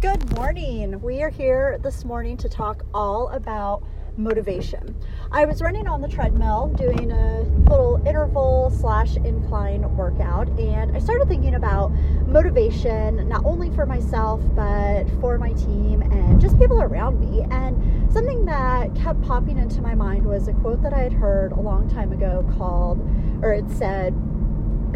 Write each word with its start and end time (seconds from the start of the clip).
Good 0.00 0.36
morning. 0.36 1.02
We 1.02 1.24
are 1.24 1.28
here 1.28 1.76
this 1.82 2.04
morning 2.04 2.36
to 2.36 2.48
talk 2.48 2.84
all 2.94 3.30
about 3.30 3.82
motivation. 4.16 4.94
I 5.32 5.44
was 5.44 5.60
running 5.60 5.88
on 5.88 6.00
the 6.00 6.06
treadmill 6.06 6.68
doing 6.76 7.10
a 7.10 7.40
little 7.68 8.00
interval 8.06 8.70
slash 8.70 9.16
incline 9.16 9.96
workout, 9.96 10.48
and 10.50 10.96
I 10.96 11.00
started 11.00 11.26
thinking 11.26 11.56
about 11.56 11.90
motivation 12.28 13.28
not 13.28 13.44
only 13.44 13.72
for 13.72 13.86
myself 13.86 14.40
but 14.54 15.06
for 15.20 15.36
my 15.36 15.52
team 15.54 16.02
and 16.02 16.40
just 16.40 16.56
people 16.60 16.80
around 16.80 17.18
me. 17.18 17.44
And 17.50 18.12
something 18.12 18.44
that 18.44 18.94
kept 18.94 19.20
popping 19.22 19.58
into 19.58 19.82
my 19.82 19.96
mind 19.96 20.24
was 20.24 20.46
a 20.46 20.52
quote 20.52 20.80
that 20.82 20.94
I 20.94 21.00
had 21.00 21.12
heard 21.12 21.50
a 21.50 21.60
long 21.60 21.90
time 21.90 22.12
ago 22.12 22.48
called, 22.56 23.00
or 23.42 23.52
it 23.52 23.68
said, 23.68 24.14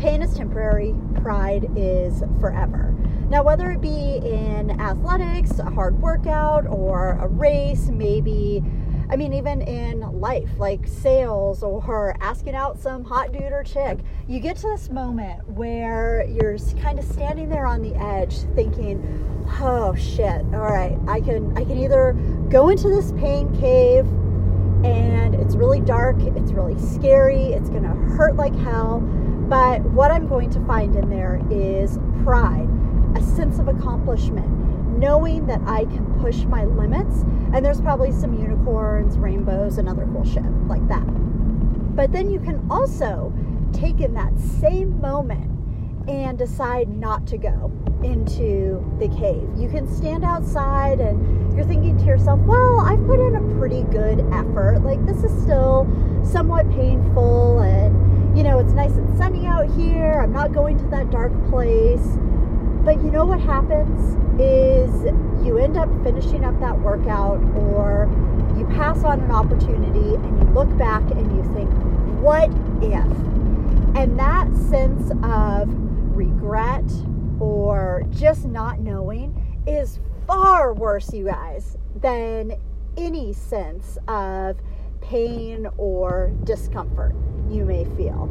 pain 0.02 0.20
is 0.20 0.34
temporary, 0.34 0.96
pride 1.22 1.70
is 1.76 2.24
forever. 2.40 2.92
Now, 3.28 3.44
whether 3.44 3.70
it 3.70 3.80
be 3.80 4.16
in 4.16 4.80
athletics, 4.80 5.60
a 5.60 5.70
hard 5.70 6.02
workout, 6.02 6.66
or 6.66 7.12
a 7.20 7.28
race, 7.28 7.86
maybe 7.86 8.64
I 9.08 9.16
mean, 9.16 9.32
even 9.34 9.60
in 9.60 10.00
life, 10.20 10.48
like 10.58 10.88
sales 10.88 11.62
or 11.62 12.16
asking 12.20 12.54
out 12.54 12.78
some 12.78 13.04
hot 13.04 13.30
dude 13.30 13.52
or 13.52 13.62
chick, 13.62 13.98
you 14.26 14.40
get 14.40 14.56
to 14.56 14.68
this 14.68 14.88
moment 14.88 15.46
where 15.50 16.26
you're 16.26 16.56
kind 16.80 16.98
of 16.98 17.04
standing 17.04 17.48
there 17.48 17.66
on 17.66 17.82
the 17.82 17.94
edge 17.94 18.38
thinking, 18.54 19.44
oh 19.60 19.94
shit, 19.94 20.40
all 20.54 20.72
right, 20.72 20.98
I 21.06 21.20
can, 21.20 21.56
I 21.58 21.64
can 21.64 21.78
either 21.78 22.14
go 22.48 22.70
into 22.70 22.88
this 22.88 23.12
pain 23.12 23.54
cave 23.60 24.06
and 24.84 25.34
it's 25.34 25.54
really 25.54 25.80
dark, 25.80 26.16
it's 26.20 26.52
really 26.52 26.80
scary, 26.80 27.52
it's 27.52 27.68
gonna 27.68 27.94
hurt 28.16 28.36
like 28.36 28.54
hell, 28.54 29.00
but 29.52 29.82
what 29.90 30.10
I'm 30.10 30.28
going 30.28 30.48
to 30.52 30.60
find 30.64 30.96
in 30.96 31.10
there 31.10 31.38
is 31.50 31.98
pride, 32.24 32.66
a 33.14 33.20
sense 33.20 33.58
of 33.58 33.68
accomplishment 33.68 34.48
knowing 34.98 35.44
that 35.46 35.60
I 35.66 35.84
can 35.84 36.06
push 36.22 36.44
my 36.44 36.64
limits. 36.64 37.16
And 37.52 37.62
there's 37.62 37.82
probably 37.82 38.12
some 38.12 38.32
unicorns, 38.32 39.18
rainbows, 39.18 39.76
and 39.76 39.90
other 39.90 40.06
cool 40.06 40.24
shit 40.24 40.42
like 40.68 40.88
that. 40.88 41.04
But 41.94 42.12
then 42.12 42.30
you 42.30 42.40
can 42.40 42.66
also 42.70 43.30
take 43.74 44.00
in 44.00 44.14
that 44.14 44.32
same 44.38 44.98
moment 45.02 45.50
and 46.08 46.38
decide 46.38 46.88
not 46.88 47.26
to 47.26 47.36
go 47.36 47.70
into 48.02 48.82
the 48.98 49.08
cave. 49.08 49.46
You 49.54 49.68
can 49.68 49.86
stand 49.86 50.24
outside 50.24 50.98
and 51.00 51.54
you're 51.54 51.66
thinking 51.66 51.98
to 51.98 52.04
yourself, 52.04 52.40
well, 52.40 52.80
I've 52.80 53.04
put 53.06 53.20
in 53.20 53.36
a 53.36 53.58
pretty 53.58 53.82
good 53.82 54.20
effort. 54.32 54.82
Like, 54.82 55.04
this 55.04 55.22
is 55.22 55.42
still 55.42 55.86
somewhat 56.24 56.70
painful, 56.70 57.60
and 57.60 58.01
you 58.34 58.42
know, 58.42 58.58
it's 58.58 58.72
nice 58.72 58.92
and 58.92 59.18
sunny 59.18 59.46
out 59.46 59.68
here. 59.76 60.20
I'm 60.22 60.32
not 60.32 60.52
going 60.52 60.78
to 60.78 60.84
that 60.86 61.10
dark 61.10 61.32
place. 61.50 62.18
But 62.82 62.96
you 63.02 63.10
know 63.10 63.26
what 63.26 63.40
happens 63.40 64.16
is 64.40 65.04
you 65.44 65.58
end 65.58 65.76
up 65.76 65.88
finishing 66.02 66.42
up 66.42 66.58
that 66.60 66.78
workout 66.80 67.42
or 67.54 68.10
you 68.56 68.64
pass 68.66 69.04
on 69.04 69.20
an 69.20 69.30
opportunity 69.30 70.14
and 70.14 70.38
you 70.38 70.54
look 70.54 70.74
back 70.78 71.02
and 71.10 71.36
you 71.36 71.44
think, 71.54 71.70
what 72.22 72.48
if? 72.82 73.06
And 73.96 74.18
that 74.18 74.50
sense 74.70 75.12
of 75.22 75.68
regret 76.16 76.90
or 77.38 78.04
just 78.10 78.46
not 78.46 78.80
knowing 78.80 79.62
is 79.66 80.00
far 80.26 80.72
worse, 80.72 81.12
you 81.12 81.26
guys, 81.26 81.76
than 81.96 82.56
any 82.96 83.34
sense 83.34 83.98
of 84.08 84.56
pain 85.02 85.68
or 85.76 86.32
discomfort 86.44 87.14
you 87.52 87.64
may 87.64 87.84
feel 87.96 88.28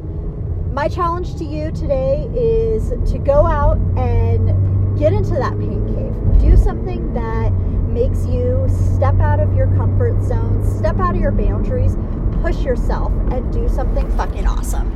my 0.72 0.88
challenge 0.88 1.36
to 1.36 1.44
you 1.44 1.70
today 1.72 2.30
is 2.34 2.94
to 3.12 3.18
go 3.18 3.46
out 3.46 3.78
and 3.98 4.98
get 4.98 5.12
into 5.12 5.32
that 5.32 5.52
pain 5.60 5.86
cave. 5.94 6.42
Do 6.42 6.56
something 6.56 7.14
that 7.14 7.52
makes 7.52 8.26
you 8.26 8.70
step 8.96 9.20
out 9.20 9.42
of 9.42 9.54
your 9.54 9.68
comfort 9.76 10.24
zone, 10.24 10.64
step 10.78 10.98
out 10.98 11.16
of 11.16 11.22
your 11.22 11.34
boundaries, 11.34 11.98
push 12.42 12.64
yourself, 12.64 13.12
and 13.32 13.52
do 13.52 13.68
something 13.68 14.10
fucking 14.16 14.48
awesome. 14.48 14.88